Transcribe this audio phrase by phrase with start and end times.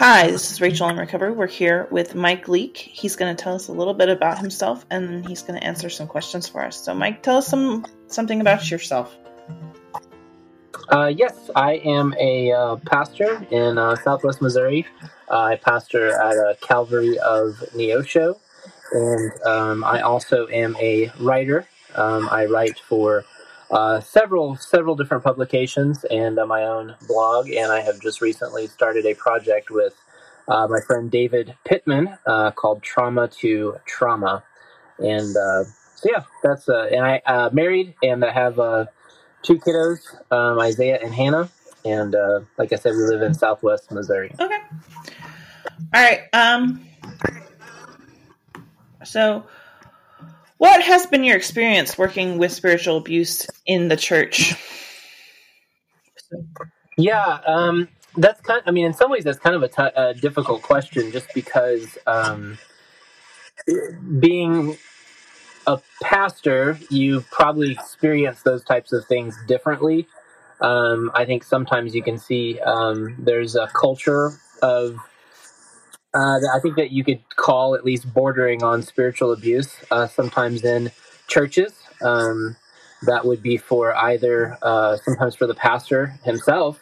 [0.00, 1.30] Hi, this is Rachel in Recovery.
[1.30, 2.78] We're here with Mike Leake.
[2.78, 5.90] He's going to tell us a little bit about himself, and he's going to answer
[5.90, 6.82] some questions for us.
[6.82, 9.14] So, Mike, tell us some something about yourself.
[10.88, 14.86] Uh, yes, I am a uh, pastor in uh, Southwest Missouri.
[15.30, 18.40] I pastor at a Calvary of Neosho,
[18.92, 21.68] and um, I also am a writer.
[21.94, 23.26] Um, I write for
[23.70, 27.48] uh, several several different publications and uh, my own blog.
[27.50, 29.94] And I have just recently started a project with
[30.48, 34.42] uh, my friend David Pittman uh, called Trauma to Trauma.
[34.98, 35.64] And uh,
[35.94, 38.56] so yeah, that's and I married and I have
[39.42, 40.00] two kiddos,
[40.32, 41.48] um, Isaiah and Hannah.
[41.84, 42.14] And
[42.58, 44.34] like I said, we live in Southwest Missouri.
[44.38, 44.58] Okay.
[45.94, 46.22] All right.
[46.32, 46.86] Um.
[49.04, 49.46] So
[50.60, 54.54] what has been your experience working with spiritual abuse in the church?
[56.96, 58.60] Yeah, um, that's kind.
[58.60, 61.32] Of, I mean, in some ways, that's kind of a, t- a difficult question, just
[61.32, 62.58] because um,
[64.18, 64.76] being
[65.68, 70.08] a pastor, you probably experience those types of things differently.
[70.60, 74.98] Um, I think sometimes you can see um, there's a culture of
[76.12, 79.72] uh, I think that you could call at least bordering on spiritual abuse.
[79.92, 80.90] Uh, sometimes in
[81.28, 82.56] churches, um,
[83.02, 86.80] that would be for either uh, sometimes for the pastor himself.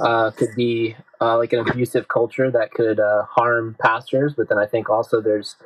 [0.00, 4.58] Uh, could be uh, like an abusive culture that could uh, harm pastors, but then
[4.58, 5.56] I think also there's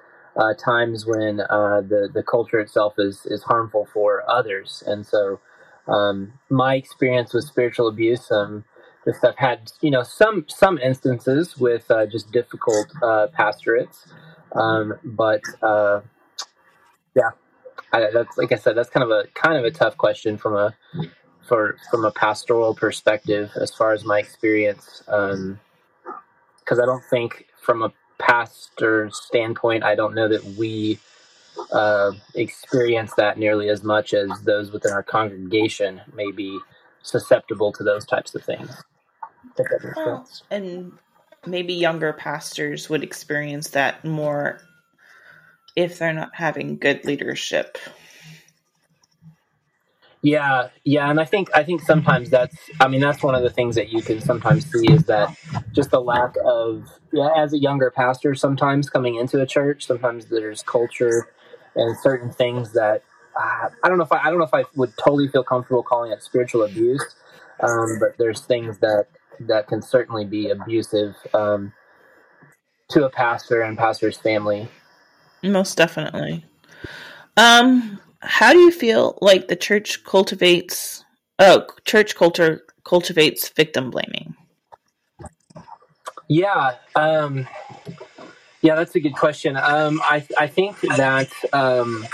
[0.59, 5.41] times when the the culture itself is is harmful for others, and so
[5.89, 8.31] um, my experience with spiritual abuse.
[8.31, 8.65] Um,
[9.05, 14.07] just I've had you know some some instances with uh, just difficult uh, pastorates,
[14.55, 16.01] um, but uh,
[17.17, 17.31] yeah,
[17.93, 20.57] I, that's like I said, that's kind of a kind of a tough question from
[20.57, 20.75] a
[21.43, 25.59] for from a pastoral perspective as far as my experience, because um,
[26.69, 30.99] I don't think from a pastor standpoint, I don't know that we
[31.73, 36.59] uh, experience that nearly as much as those within our congregation may be
[37.03, 38.71] susceptible to those types of things.
[39.97, 40.93] Well, and
[41.47, 44.61] maybe younger pastors would experience that more
[45.77, 47.79] if they're not having good leadership.
[50.23, 53.51] Yeah, yeah, and I think I think sometimes that's I mean that's one of the
[53.51, 55.35] things that you can sometimes see is that
[55.73, 60.27] just the lack of yeah as a younger pastor sometimes coming into a church sometimes
[60.27, 61.29] there's culture
[61.75, 63.03] and certain things that
[63.35, 65.83] uh, I don't know if I, I don't know if I would totally feel comfortable
[65.83, 67.17] calling it spiritual abuse,
[67.63, 69.07] um, but there's things that
[69.41, 71.73] that can certainly be abusive um,
[72.91, 74.69] to a pastor and pastor's family.
[75.43, 76.45] Most definitely.
[77.37, 81.05] Um, how do you feel like the church cultivates?
[81.39, 84.37] Oh, church culture cultivates victim blaming.
[86.29, 87.49] Yeah, um,
[88.63, 89.57] yeah, that's a good question.
[89.57, 92.07] Um, I I think that um,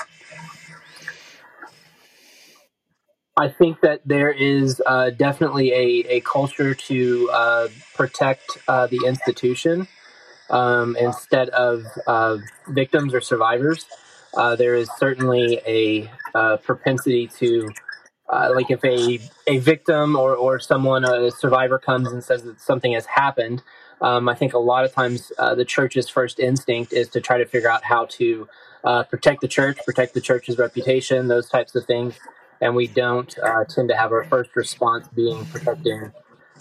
[3.37, 9.00] I think that there is uh, definitely a, a culture to uh, protect uh, the
[9.04, 9.88] institution
[10.50, 13.86] um, instead of uh, victims or survivors.
[14.36, 17.68] Uh, there is certainly a uh, propensity to,
[18.30, 22.92] like, if a, a victim or, or someone, a survivor, comes and says that something
[22.92, 23.62] has happened,
[24.02, 27.46] um, I think a lot of times the church's first instinct is to try to
[27.46, 28.46] figure out how to
[29.08, 32.18] protect the church, protect the church's reputation, those types of things
[32.60, 36.12] and we don't uh, tend to have our first response being protecting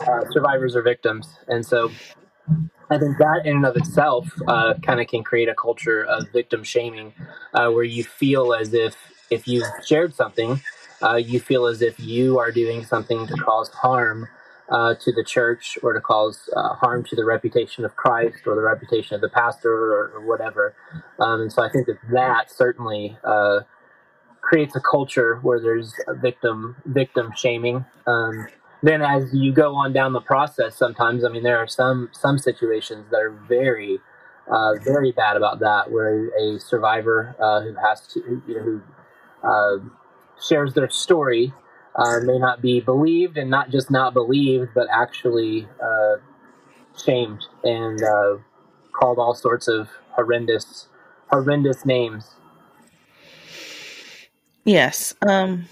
[0.02, 1.28] uh, survivors or victims.
[1.47, 1.91] And so
[2.90, 6.29] I think that in and of itself uh, kind of can create a culture of
[6.31, 7.13] victim shaming
[7.53, 8.96] uh, where you feel as if
[9.31, 10.62] if you've shared something,
[11.01, 14.28] uh, you feel as if you are doing something to cause harm
[14.69, 18.62] uh, to the church or to cause harm to the reputation of Christ or the
[18.62, 20.75] reputation of the pastor or, or whatever.
[21.19, 23.17] Um, and so I think that that certainly
[24.41, 27.85] creates a culture where there's victim victim shaming.
[28.06, 28.47] Um,
[28.88, 32.38] then as you go on down the process, sometimes I mean there are some some
[32.38, 33.99] situations that are very
[34.52, 38.82] uh, very bad about that, where a survivor uh, who has to you know who
[39.43, 39.78] uh,
[40.41, 41.53] shares their story
[41.96, 46.17] uh, may not be believed, and not just not believed, but actually uh,
[47.05, 48.38] shamed and uh,
[48.93, 50.88] called all sorts of horrendous
[51.29, 52.35] horrendous names
[54.66, 55.14] Yes.
[55.28, 55.66] Um,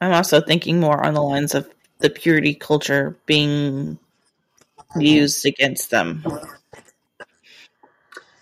[0.00, 1.68] I'm also thinking more on the lines of
[2.00, 3.98] the purity culture being
[4.98, 6.24] used against them.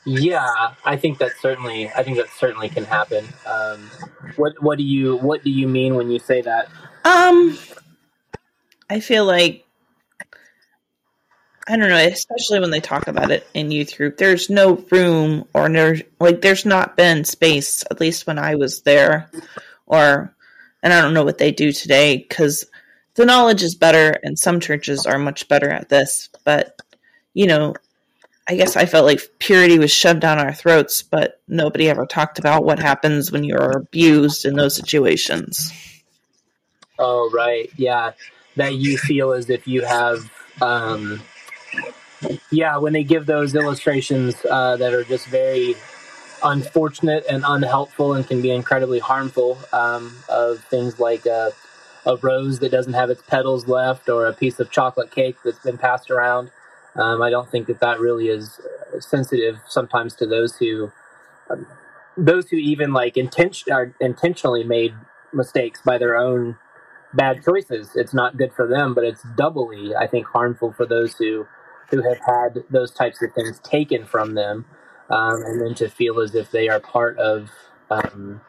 [0.05, 1.90] Yeah, I think that certainly.
[1.90, 3.26] I think that certainly can happen.
[3.46, 3.90] Um,
[4.37, 6.69] what What do you What do you mean when you say that?
[7.05, 7.58] Um,
[8.88, 9.66] I feel like
[11.69, 14.16] I don't know, especially when they talk about it in youth group.
[14.16, 18.81] There's no room or no, like there's not been space, at least when I was
[18.82, 19.31] there,
[19.87, 20.34] or
[20.82, 22.64] and I don't know what they do today because
[23.19, 26.29] the knowledge is better, and some churches are much better at this.
[26.44, 26.81] But
[27.35, 27.75] you know,
[28.49, 32.38] I guess I felt like purity was shoved down our throats, but nobody ever talked
[32.38, 35.73] about what happens when you're abused in those situations.
[36.99, 37.70] Oh, right.
[37.76, 38.12] Yeah.
[38.56, 40.31] That you feel as if you have
[40.62, 41.20] um,
[42.50, 45.75] yeah, when they give those illustrations uh, that are just very
[46.43, 51.53] unfortunate and unhelpful and can be incredibly harmful um, of things like a,
[52.08, 55.60] a, rose that doesn't have its petals left or a piece of chocolate cake that's
[55.60, 56.50] been passed around.
[56.96, 58.60] Um, I don't think that that really is
[59.00, 60.93] sensitive sometimes to those who
[61.50, 61.66] um,
[62.16, 64.94] those who even like intention are intentionally made
[65.32, 66.56] mistakes by their own
[67.14, 67.93] bad choices.
[67.94, 71.46] It's not good for them, but it's doubly, I think, harmful for those who
[71.90, 74.64] who have had those types of things taken from them,
[75.10, 77.50] um, and then to feel as if they are part of,
[77.90, 78.40] um,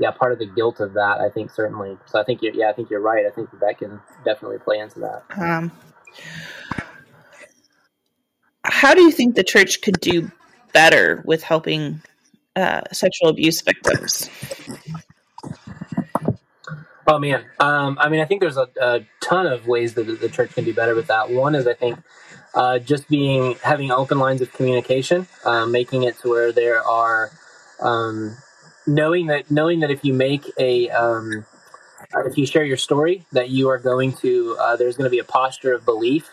[0.00, 1.20] yeah, part of the guilt of that.
[1.20, 1.96] I think certainly.
[2.06, 3.26] So I think, you're, yeah, I think you're right.
[3.26, 5.22] I think that, that can definitely play into that.
[5.36, 5.70] Um,
[8.64, 10.30] how do you think the church could do
[10.72, 12.02] better with helping
[12.56, 14.28] uh, sexual abuse victims?
[17.06, 20.14] Oh man, um, I mean, I think there's a, a ton of ways that the,
[20.14, 21.28] the church can do better with that.
[21.28, 21.98] One is, I think,
[22.54, 27.32] uh, just being having open lines of communication, uh, making it to where there are
[27.80, 28.36] um,
[28.86, 31.46] knowing that knowing that if you make a um,
[32.26, 35.18] if you share your story, that you are going to uh, there's going to be
[35.18, 36.28] a posture of belief,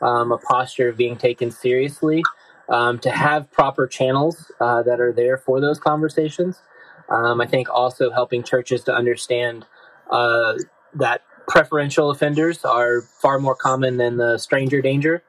[0.00, 2.22] um, a posture of being taken seriously,
[2.68, 6.60] um, to have proper channels uh, that are there for those conversations.
[7.08, 9.64] Um, I think also helping churches to understand
[10.10, 10.54] uh,
[10.94, 15.22] that preferential offenders are far more common than the stranger danger.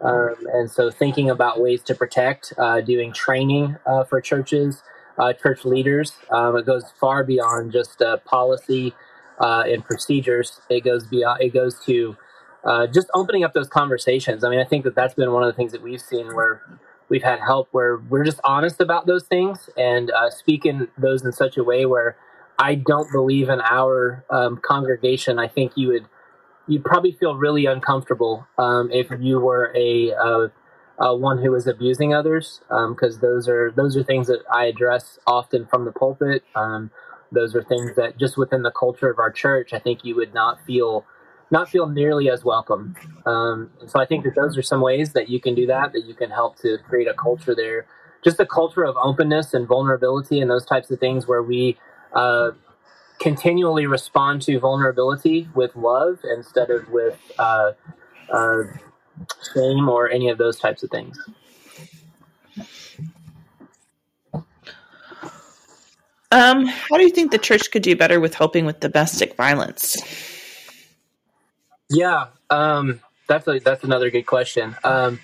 [0.00, 4.82] Um, and so, thinking about ways to protect, uh, doing training uh, for churches,
[5.20, 8.94] uh, church leaders, um, it goes far beyond just uh, policy
[9.40, 10.60] uh, and procedures.
[10.68, 11.42] It goes beyond.
[11.42, 12.16] It goes to
[12.64, 14.44] uh, just opening up those conversations.
[14.44, 16.62] I mean, I think that that's been one of the things that we've seen where
[17.08, 21.56] we've had help, where we're just honest about those things and speaking those in such
[21.56, 22.16] a way where
[22.58, 25.38] I don't believe in our um, congregation.
[25.38, 26.06] I think you would
[26.70, 30.52] you'd probably feel really uncomfortable um, if you were a, a,
[31.00, 34.66] a, one who is abusing others, because um, those are those are things that I
[34.66, 36.44] address often from the pulpit.
[36.54, 36.90] Um,
[37.32, 40.34] those are things that just within the culture of our church, I think you would
[40.34, 41.06] not feel
[41.50, 42.94] not feel nearly as welcome.
[43.26, 45.92] Um, so I think that those are some ways that you can do that.
[45.92, 47.86] That you can help to create a culture there,
[48.22, 51.78] just a culture of openness and vulnerability and those types of things where we
[52.14, 52.50] uh,
[53.20, 57.72] continually respond to vulnerability with love instead of with uh,
[58.32, 58.62] uh,
[59.54, 61.18] shame or any of those types of things.
[66.32, 69.96] Um, how do you think the church could do better with helping with domestic violence?
[71.88, 74.76] Yeah, um, that's a, that's another good question.
[74.84, 75.18] Um,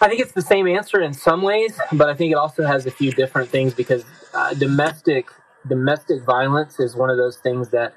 [0.00, 2.86] I think it's the same answer in some ways, but I think it also has
[2.86, 4.04] a few different things because
[4.34, 5.28] uh, domestic
[5.66, 7.94] domestic violence is one of those things that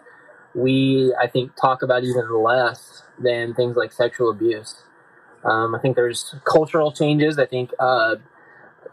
[0.56, 4.84] we, I think, talk about even less than things like sexual abuse.
[5.46, 7.40] Um, I think there's cultural changes.
[7.40, 8.18] I think uh,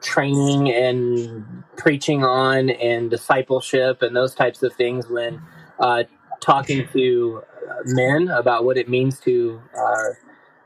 [0.02, 5.42] training and preaching on and discipleship and those types of things when
[5.80, 6.04] uh,
[6.40, 7.42] talking to
[7.86, 10.14] men about what it means to uh,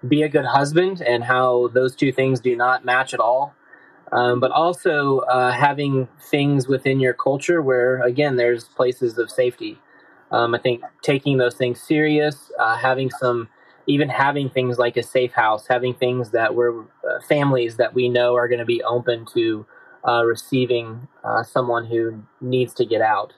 [0.08, 3.54] be a good husband and how those two things do not match at all
[4.12, 9.78] um, but also uh, having things within your culture where, again, there's places of safety.
[10.30, 13.48] Um, I think taking those things serious, uh, having some,
[13.86, 18.08] even having things like a safe house, having things that we're uh, families that we
[18.08, 19.66] know are going to be open to
[20.06, 23.32] uh, receiving uh, someone who needs to get out.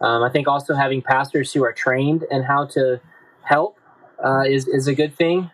[0.00, 3.00] Um, I think also having pastors who are trained in how to
[3.42, 3.78] help
[4.24, 5.50] uh, is is a good thing.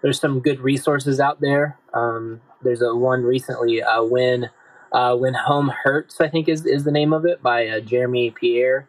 [0.00, 1.76] there's some good resources out there.
[1.92, 4.50] Um, there's a one recently uh, when
[4.92, 8.30] uh, when home hurts I think is is the name of it by uh, Jeremy
[8.30, 8.88] Pierre.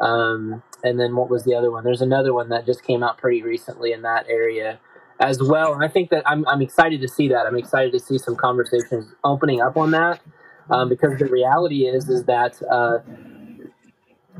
[0.00, 1.84] Um, and then what was the other one?
[1.84, 4.80] There's another one that just came out pretty recently in that area
[5.20, 5.74] as well.
[5.74, 7.46] And I think that I'm I'm excited to see that.
[7.46, 10.20] I'm excited to see some conversations opening up on that
[10.70, 12.98] um, because the reality is is that uh,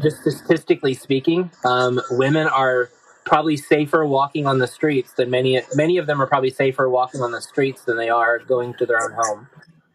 [0.03, 2.91] just statistically speaking, um, women are
[3.25, 7.21] probably safer walking on the streets than many many of them are probably safer walking
[7.23, 9.49] on the streets than they are going to their own home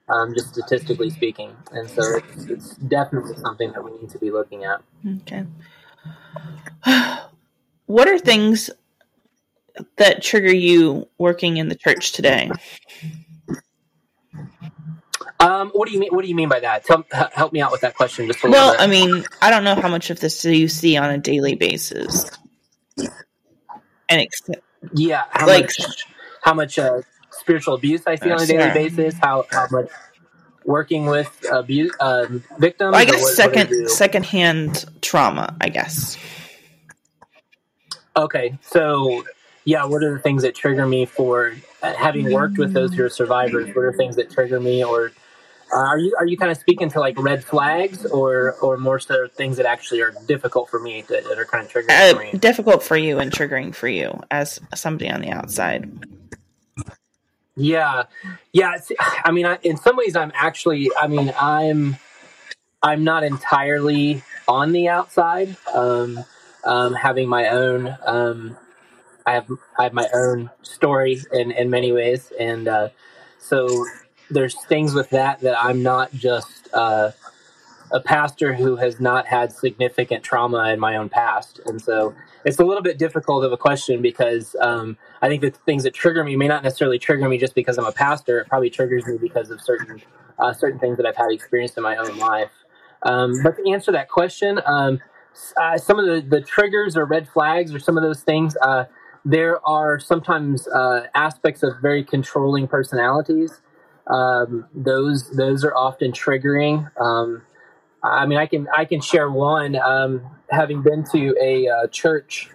[0.09, 4.31] um, just statistically speaking and so it's, it's definitely something that we need to be
[4.31, 4.81] looking at
[5.23, 5.45] okay
[7.85, 8.69] what are things
[9.97, 12.51] that trigger you working in the church today?
[15.39, 16.09] Um, what do you mean?
[16.11, 16.85] What do you mean by that?
[16.85, 18.81] Tell, help me out with that question just a well, little bit.
[18.81, 22.31] I mean, I don't know how much of this you see on a daily basis,
[22.97, 24.41] and ex-
[24.93, 26.05] yeah, how like much
[26.43, 28.73] how much uh, spiritual abuse I see on a daily sure.
[28.73, 29.15] basis?
[29.19, 29.89] How how much
[30.65, 32.91] working with abuse um, victims?
[32.91, 33.89] Well, I guess what, what second you?
[33.89, 35.55] secondhand trauma.
[35.61, 36.17] I guess.
[38.15, 39.23] Okay, so
[39.65, 43.03] yeah, what are the things that trigger me for uh, having worked with those who
[43.03, 43.75] are survivors?
[43.75, 45.11] What are things that trigger me, or
[45.73, 48.99] uh, are you are you kind of speaking to like red flags, or or more
[48.99, 52.17] so things that actually are difficult for me that, that are kind of triggering for
[52.17, 52.37] Uh, me?
[52.37, 55.89] difficult for you and triggering for you as somebody on the outside.
[57.55, 58.03] Yeah,
[58.51, 58.77] yeah.
[59.23, 60.91] I mean, I, in some ways, I'm actually.
[60.99, 61.97] I mean, I'm.
[62.81, 65.55] I'm not entirely on the outside.
[65.73, 66.23] Um,
[66.65, 67.95] um, having my own.
[68.05, 68.57] Um,
[69.25, 69.49] I have.
[69.79, 72.89] I have my own story in in many ways, and uh,
[73.39, 73.85] so
[74.31, 77.11] there's things with that that I'm not just uh,
[77.91, 82.13] a pastor who has not had significant trauma in my own past, and so
[82.45, 85.93] it's a little bit difficult of a question because um, I think the things that
[85.93, 88.39] trigger me may not necessarily trigger me just because I'm a pastor.
[88.39, 90.01] It probably triggers me because of certain
[90.39, 92.51] uh, certain things that I've had experienced in my own life.
[93.03, 94.99] Um, but to answer that question, um,
[95.57, 98.85] uh, some of the, the triggers or red flags or some of those things, uh,
[99.25, 103.61] there are sometimes uh, aspects of very controlling personalities.
[104.07, 106.91] Um, those those are often triggering.
[108.03, 109.75] I mean, I can I can share one.
[109.77, 112.49] Um, having been to a uh, church,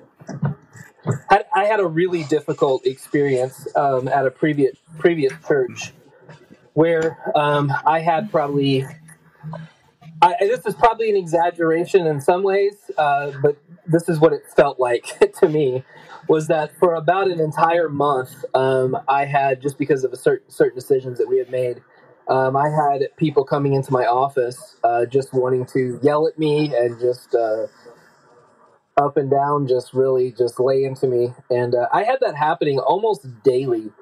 [1.31, 5.93] had, I had a really difficult experience um, at a previous previous church
[6.75, 8.87] where um, I had probably.
[10.21, 14.43] I, this is probably an exaggeration in some ways, uh, but this is what it
[14.57, 15.07] felt like
[15.41, 15.85] to me.
[16.29, 20.51] Was that for about an entire month, um, I had just because of a certain
[20.51, 21.83] certain decisions that we had made,
[22.29, 26.75] um, I had people coming into my office uh, just wanting to yell at me
[26.77, 27.67] and just uh,
[28.97, 31.35] up and down, just really just lay into me.
[31.51, 33.93] And uh, I had that happening almost daily.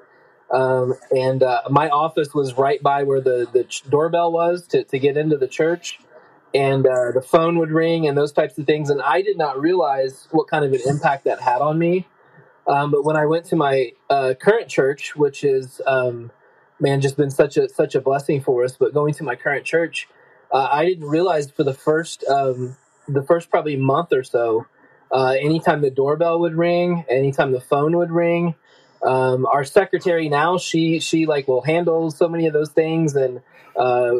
[0.51, 4.83] Um, and uh, my office was right by where the, the ch- doorbell was to,
[4.85, 5.99] to get into the church.
[6.55, 8.89] And uh, the phone would ring and those types of things.
[8.89, 12.07] And I did not realize what kind of an impact that had on me.
[12.67, 16.31] Um, but when I went to my uh, current church, which is um,
[16.79, 18.75] man, just been such a such a blessing for us.
[18.77, 20.07] But going to my current church,
[20.51, 24.65] uh, I didn't realize for the first um, the first probably month or so,
[25.11, 28.55] uh, anytime the doorbell would ring, anytime the phone would ring,
[29.03, 33.41] um, our secretary now she she like will handle so many of those things and
[33.75, 34.15] uh,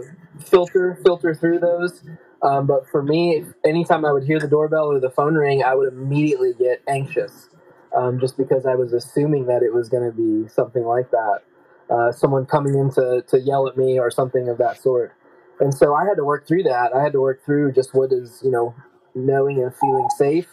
[0.45, 2.03] filter filter through those.
[2.43, 5.73] Um, but for me, anytime I would hear the doorbell or the phone ring, I
[5.73, 7.49] would immediately get anxious,
[7.95, 11.39] um, just because I was assuming that it was going to be something like that
[11.89, 15.13] uh, someone coming in to, to yell at me or something of that sort.
[15.59, 16.93] And so I had to work through that.
[16.95, 18.75] I had to work through just what is, you know,
[19.15, 20.47] knowing and feeling safe.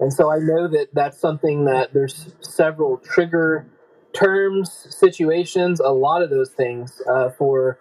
[0.00, 3.66] And so I know that that's something that there's several trigger
[4.12, 7.78] terms, situations, a lot of those things uh, for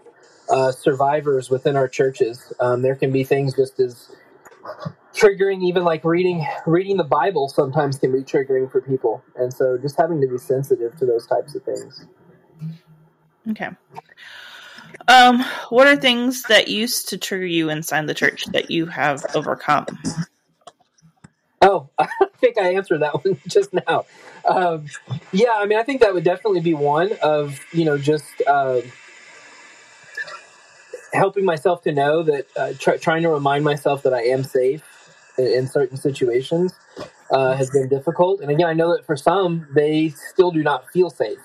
[0.50, 2.54] uh, survivors within our churches.
[2.60, 4.14] Um, there can be things just as
[5.14, 9.24] triggering, even like reading reading the Bible sometimes can be triggering for people.
[9.36, 12.06] And so just having to be sensitive to those types of things.
[13.50, 13.70] Okay.
[15.08, 19.26] Um, what are things that used to trigger you inside the church that you have
[19.36, 19.86] overcome?
[21.62, 22.08] Oh, I
[22.40, 24.06] think I answered that one just now.
[24.48, 24.86] Um,
[25.32, 28.82] yeah, I mean, I think that would definitely be one of you know just uh,
[31.14, 34.84] helping myself to know that uh, try, trying to remind myself that I am safe
[35.38, 36.74] in, in certain situations
[37.32, 38.42] uh, has been difficult.
[38.42, 41.40] And again, I know that for some they still do not feel safe,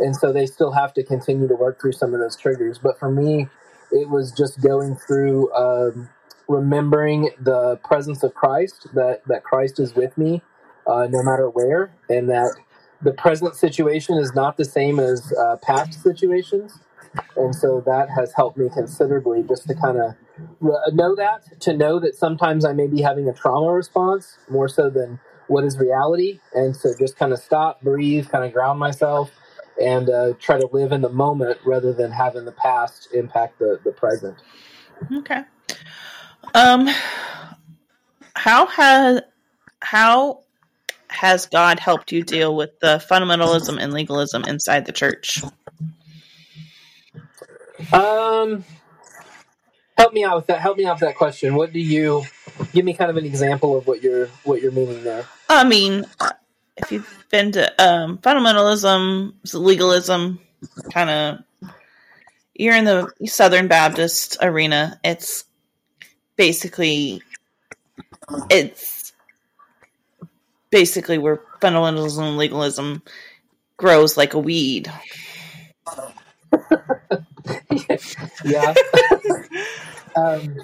[0.00, 2.78] and so they still have to continue to work through some of those triggers.
[2.78, 3.48] But for me,
[3.92, 5.52] it was just going through.
[5.54, 6.10] Um,
[6.48, 10.42] remembering the presence of Christ, that, that Christ is with me
[10.86, 12.56] uh, no matter where, and that
[13.02, 16.80] the present situation is not the same as uh, past situations.
[17.36, 20.14] And so that has helped me considerably just to kind of
[20.92, 24.90] know that, to know that sometimes I may be having a trauma response more so
[24.90, 26.40] than what is reality.
[26.54, 29.30] And so just kind of stop, breathe, kind of ground myself,
[29.80, 33.80] and uh, try to live in the moment rather than having the past impact the,
[33.84, 34.36] the present.
[35.12, 35.42] Okay.
[36.54, 36.88] Um,
[38.34, 39.22] how has
[39.80, 40.40] how
[41.08, 45.42] has God helped you deal with the fundamentalism and legalism inside the church?
[47.92, 48.64] Um,
[49.96, 50.60] help me out with that.
[50.60, 51.54] Help me out with that question.
[51.54, 52.24] What do you
[52.72, 52.92] give me?
[52.94, 55.26] Kind of an example of what you're what you're meaning there.
[55.48, 56.04] I mean,
[56.82, 60.40] if you've been to um, fundamentalism, legalism,
[60.92, 61.70] kind of,
[62.54, 64.98] you're in the Southern Baptist arena.
[65.04, 65.44] It's
[66.36, 67.22] basically,
[68.50, 69.12] it's
[70.70, 73.02] basically where fundamentalism and legalism
[73.76, 74.90] grows like a weed.
[78.44, 78.74] yeah,
[80.16, 80.56] um,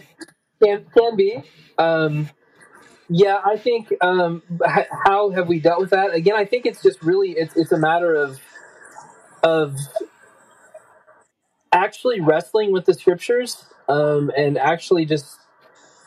[0.62, 1.42] can can be.
[1.78, 2.28] Um,
[3.08, 3.92] yeah, I think.
[4.02, 4.42] Um,
[5.06, 6.14] how have we dealt with that?
[6.14, 8.40] Again, I think it's just really it's it's a matter of
[9.42, 9.76] of
[11.72, 15.38] actually wrestling with the scriptures um, and actually just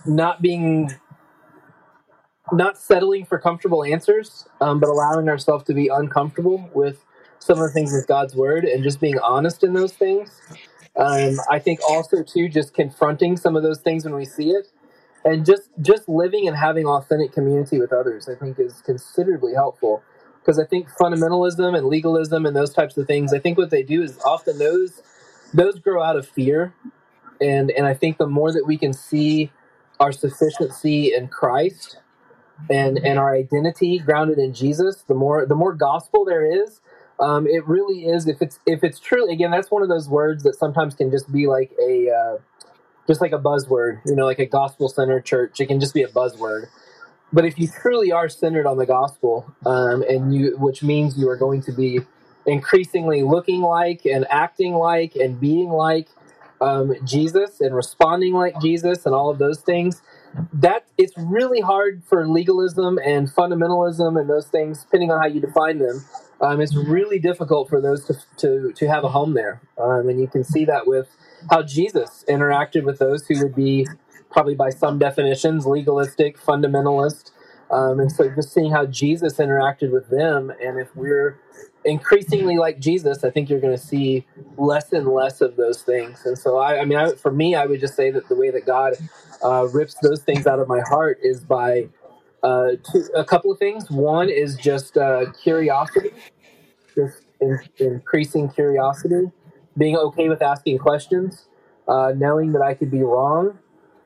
[0.06, 0.91] not being
[2.53, 7.03] not settling for comfortable answers, um, but allowing ourselves to be uncomfortable with
[7.39, 10.32] some of the things with God's word and just being honest in those things.
[10.98, 14.68] Um, I think also too just confronting some of those things when we see it
[15.26, 20.04] and just just living and having authentic community with others i think is considerably helpful.
[20.42, 23.84] Because i think fundamentalism and legalism and those types of things i think what they
[23.84, 25.02] do is often those
[25.54, 26.74] those grow out of fear.
[27.42, 29.52] And and i think the more that we can see
[30.00, 32.00] our sufficiency in christ
[32.70, 36.82] and and our identity grounded in jesus the more the more gospel there is
[37.20, 40.44] um, it really is if it's if it's truly again that's one of those words
[40.44, 42.38] that sometimes can just be like a uh,
[43.10, 45.60] just like a buzzword, you know, like a gospel centered church.
[45.60, 46.68] It can just be a buzzword.
[47.34, 51.28] But if you truly are centered on the gospel, um, and you, which means you
[51.28, 52.01] are going to be
[52.46, 56.08] increasingly looking like and acting like and being like
[56.62, 60.04] um, Jesus and responding like Jesus and all of those things,
[60.54, 65.42] that it's really hard for legalism and fundamentalism and those things, depending on how you
[65.42, 66.06] define them.
[66.41, 69.62] Um, it's really difficult for those to, to, to have a home there.
[69.77, 71.10] Um, and you can see that with
[71.50, 73.88] how Jesus interacted with those who would be
[74.31, 77.31] probably by some definitions legalistic, fundamentalist.
[77.72, 81.39] Um, and so just seeing how Jesus interacted with them, and if we're
[81.86, 84.25] increasingly like Jesus, I think you're going to see
[84.58, 86.25] less and less of those things.
[86.25, 88.50] And so, I, I mean, I, for me, I would just say that the way
[88.50, 88.96] that God
[89.44, 91.90] uh, rips those things out of my heart is by
[92.44, 93.90] uh, two, a couple of things.
[93.92, 96.12] One is just uh, curiosity,
[96.96, 99.32] just in, increasing curiosity
[99.78, 101.48] being okay with asking questions,
[101.88, 103.58] uh, knowing that I could be wrong.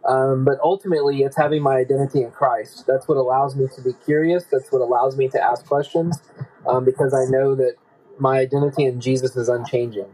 [0.08, 2.86] Um, but ultimately, it's having my identity in Christ.
[2.88, 4.46] That's what allows me to be curious.
[4.52, 6.22] That's what allows me to ask questions
[6.68, 7.76] um, because I know that
[8.20, 10.08] my identity in Jesus is unchanging,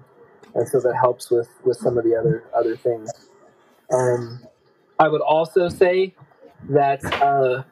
[0.55, 3.11] and so that helps with with some of the other other things.
[3.91, 4.41] Um,
[4.99, 6.15] I would also say
[6.69, 7.63] that uh,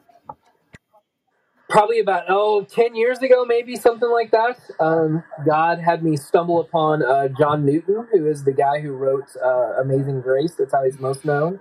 [1.78, 4.58] probably about oh 10 years ago maybe something like that.
[4.80, 9.28] Um, god had me stumble upon uh, john newton who is the guy who wrote
[9.44, 10.54] uh, amazing grace.
[10.58, 11.60] That's how he's most known.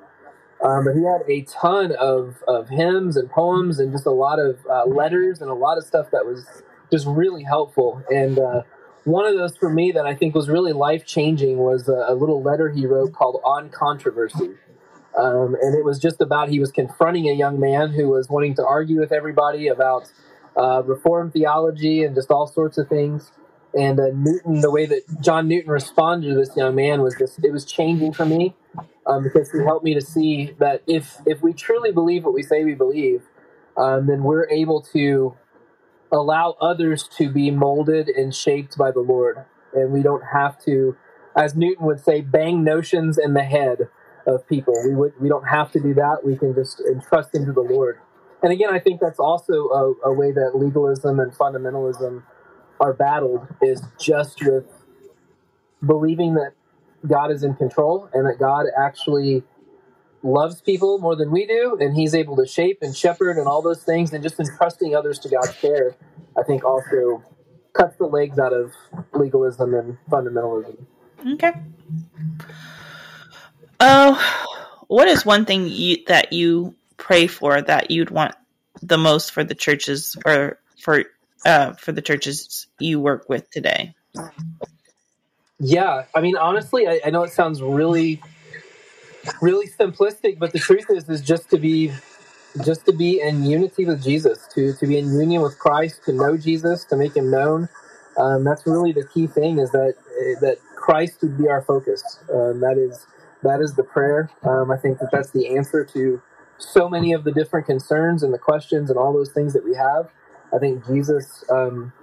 [0.64, 4.40] Um, but he had a ton of, of hymns and poems and just a lot
[4.40, 6.48] of uh, letters and a lot of stuff that was
[6.92, 8.02] just really helpful.
[8.10, 8.64] And uh,
[9.04, 12.14] one of those for me that i think was really life changing was a, a
[12.14, 14.50] little letter he wrote called on controversy
[15.18, 18.56] um, and it was just about he was confronting a young man who was wanting
[18.56, 20.12] to argue with everybody about
[20.56, 23.32] uh, reform theology and just all sorts of things.
[23.78, 27.44] And uh, Newton, the way that John Newton responded to this young man was just,
[27.44, 28.56] it was changing for me
[29.08, 32.44] um, because he helped me to see that if, if we truly believe what we
[32.44, 33.24] say we believe,
[33.76, 35.36] um, then we're able to
[36.12, 39.46] allow others to be molded and shaped by the Lord.
[39.74, 40.96] And we don't have to,
[41.36, 43.90] as Newton would say, bang notions in the head
[44.28, 44.76] of people.
[44.86, 46.20] We would we don't have to do that.
[46.26, 48.00] We can just entrust into the Lord.
[48.44, 52.24] And again, I think that's also a, a way that legalism and fundamentalism
[52.80, 54.66] are battled is just with
[55.86, 56.54] believing that
[57.08, 59.44] God is in control and that God actually
[60.24, 63.62] loves people more than we do, and He's able to shape and shepherd and all
[63.62, 65.96] those things, and just entrusting others to God's care.
[66.38, 67.24] I think also
[67.74, 68.74] cuts the legs out of
[69.14, 70.78] legalism and fundamentalism.
[71.34, 71.54] Okay.
[73.90, 78.36] Oh, what is one thing you, that you pray for that you'd want
[78.82, 81.06] the most for the churches or for
[81.46, 83.96] uh, for the churches you work with today?
[85.60, 88.22] Yeah, I mean, honestly, I, I know it sounds really,
[89.42, 91.94] really simplistic, but the truth is, is just to be,
[92.66, 96.12] just to be in unity with Jesus, to to be in union with Christ, to
[96.12, 97.70] know Jesus, to make Him known.
[98.18, 99.96] Um, that's really the key thing is that
[100.42, 102.20] that Christ would be our focus.
[102.34, 103.06] Um, that is
[103.44, 104.30] that is the prayer.
[104.44, 106.22] Um, I think that that's the answer to
[106.58, 109.76] so many of the different concerns and the questions and all those things that we
[109.76, 110.10] have.
[110.54, 111.94] I think Jesus um,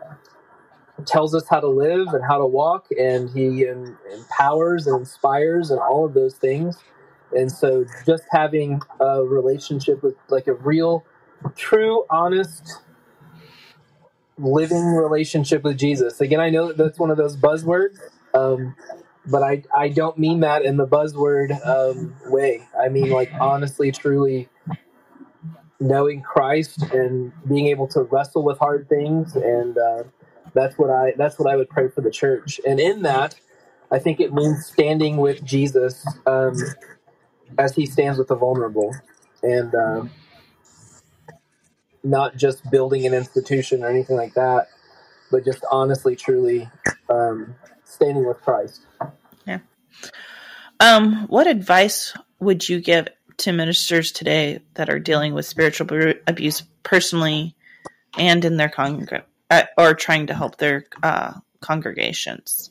[1.06, 3.64] tells us how to live and how to walk, and He
[4.12, 6.78] empowers and inspires and all of those things.
[7.36, 11.04] And so, just having a relationship with like a real,
[11.56, 12.80] true, honest
[14.38, 16.20] living relationship with Jesus.
[16.20, 17.98] Again, I know that that's one of those buzzwords,
[18.34, 18.74] um,
[19.26, 22.66] but I, I don't mean that in the buzzword um, way.
[22.78, 24.48] I mean, like, honestly, truly
[25.80, 29.34] knowing Christ and being able to wrestle with hard things.
[29.36, 30.04] And uh,
[30.52, 32.60] that's what I that's what I would pray for the church.
[32.66, 33.34] And in that,
[33.90, 36.56] I think it means standing with Jesus um,
[37.58, 38.94] as he stands with the vulnerable.
[39.42, 40.10] And um,
[42.02, 44.68] not just building an institution or anything like that,
[45.30, 46.70] but just honestly, truly
[47.08, 48.82] um, standing with Christ.
[50.80, 56.62] Um, what advice would you give to ministers today that are dealing with spiritual abuse
[56.82, 57.56] personally
[58.16, 62.70] and in their congreg uh, or trying to help their uh, congregations?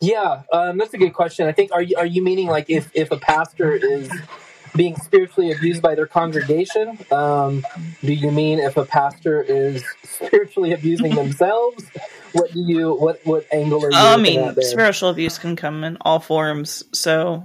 [0.00, 1.46] Yeah, um, that's a good question.
[1.46, 4.10] I think are you are you meaning like if if a pastor is
[4.76, 6.98] being spiritually abused by their congregation?
[7.10, 7.64] Um,
[8.02, 11.84] do you mean if a pastor is spiritually abusing themselves?
[12.32, 13.96] What do you what what angle are you?
[13.96, 16.84] I mean, spiritual abuse can come in all forms.
[16.92, 17.44] So,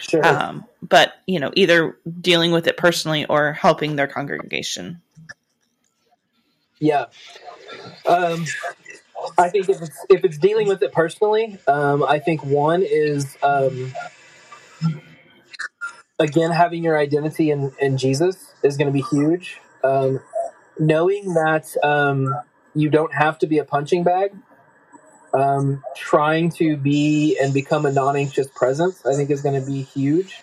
[0.00, 0.24] sure.
[0.24, 5.00] Um, but you know, either dealing with it personally or helping their congregation.
[6.78, 7.06] Yeah.
[8.06, 8.44] Um,
[9.38, 13.36] I think if it's if it's dealing with it personally, um, I think one is
[13.42, 13.92] um,
[16.24, 19.60] again, having your identity in, in Jesus is going to be huge.
[19.84, 20.20] Um,
[20.78, 22.34] knowing that um,
[22.74, 24.34] you don't have to be a punching bag,
[25.34, 29.66] um, trying to be and become a non anxious presence, I think is going to
[29.66, 30.42] be huge.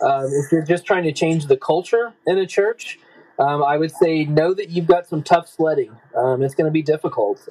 [0.00, 2.98] Um, if you're just trying to change the culture in a church,
[3.38, 5.94] um, I would say know that you've got some tough sledding.
[6.16, 7.46] Um, it's going to be difficult.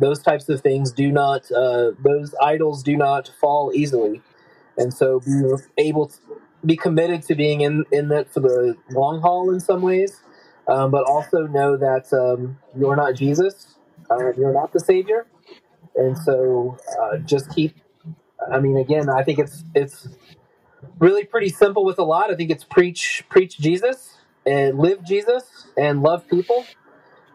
[0.00, 4.20] those types of things do not, uh, those idols do not fall easily
[4.76, 6.18] and so be able to,
[6.66, 10.20] be committed to being in in that for the long haul in some ways,
[10.68, 13.76] um, but also know that um, you're not Jesus,
[14.10, 15.26] uh, you're not the Savior,
[15.96, 17.76] and so uh, just keep.
[18.52, 20.08] I mean, again, I think it's it's
[20.98, 22.30] really pretty simple with a lot.
[22.30, 26.66] I think it's preach preach Jesus and live Jesus and love people.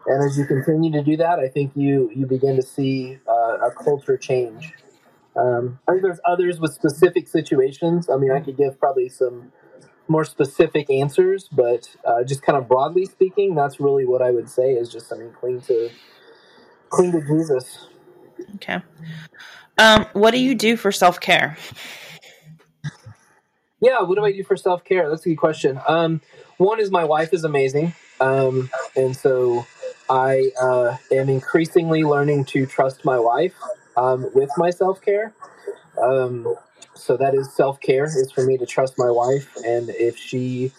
[0.06, 3.58] And as you continue to do that, I think you you begin to see uh,
[3.68, 4.74] a culture change
[5.40, 8.10] um, I think there's others with specific situations.
[8.10, 9.52] I mean, I could give probably some
[10.06, 14.50] more specific answers, but uh, just kind of broadly speaking, that's really what I would
[14.50, 15.90] say is just I mean, cling to
[16.90, 17.86] cling to Jesus.
[18.56, 18.80] Okay.
[19.78, 21.56] Um, what do you do for self care?
[23.80, 25.08] Yeah, what do I do for self care?
[25.08, 25.80] That's a good question.
[25.88, 26.20] Um,
[26.58, 29.64] one is my wife is amazing, um, and so
[30.10, 33.54] I uh, am increasingly learning to trust my wife
[34.00, 35.34] um, with my self care.
[36.02, 36.54] Um,
[36.94, 40.72] so that is self care is for me to trust my wife, and if she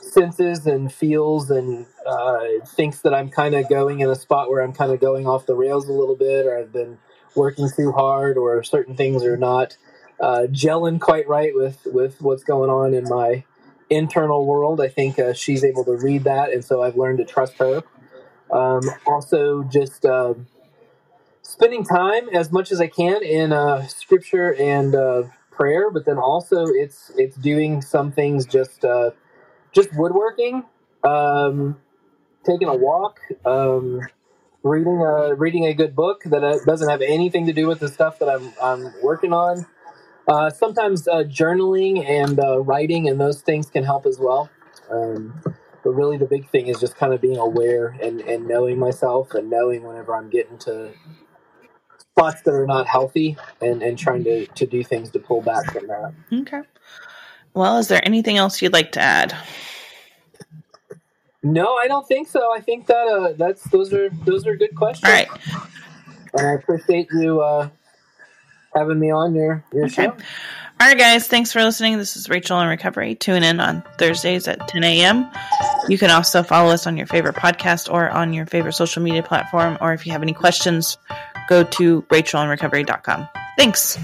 [0.00, 4.62] senses and feels and uh, thinks that I'm kind of going in a spot where
[4.62, 6.98] I'm kind of going off the rails a little bit, or I've been
[7.34, 9.76] working too hard, or certain things are not
[10.20, 13.44] uh, gelling quite right with with what's going on in my
[13.88, 14.80] internal world.
[14.80, 17.82] I think uh, she's able to read that, and so I've learned to trust her.
[18.50, 20.34] Um, also, just uh,
[21.50, 26.18] spending time as much as I can in uh, scripture and uh, prayer, but then
[26.18, 29.10] also it's it's doing some things just uh,
[29.72, 30.64] just woodworking,
[31.04, 31.78] um,
[32.44, 34.00] taking a walk, um,
[34.62, 37.88] reading a reading a good book that uh, doesn't have anything to do with the
[37.88, 39.66] stuff that I'm I'm working on.
[40.28, 44.50] Uh, sometimes uh, journaling and writing and those things can help as well.
[44.90, 45.42] Um,
[45.82, 49.34] but really, the big thing is just kind of being aware and, and knowing myself
[49.34, 50.92] and knowing whenever I'm getting to
[52.20, 55.72] spots that are not healthy and, and trying to, to do things to pull back
[55.72, 56.12] from that.
[56.32, 56.62] Okay.
[57.54, 59.36] Well, is there anything else you'd like to add?
[61.42, 62.52] No, I don't think so.
[62.54, 65.08] I think that uh, that's those are those are good questions.
[65.08, 65.28] All right.
[66.34, 67.70] And I appreciate you uh,
[68.74, 70.04] having me on your your okay.
[70.04, 70.16] show.
[70.80, 71.26] All right, guys.
[71.26, 71.98] Thanks for listening.
[71.98, 73.14] This is Rachel in Recovery.
[73.14, 75.30] Tune in on Thursdays at 10 a.m.
[75.88, 79.22] You can also follow us on your favorite podcast or on your favorite social media
[79.22, 79.76] platform.
[79.82, 80.96] Or if you have any questions,
[81.50, 83.28] go to rachelinrecovery.com.
[83.58, 83.98] Thanks.